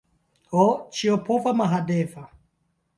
Ho, 0.55 0.63
ĉiopova 1.01 1.55
Mahadeva! 1.63 2.29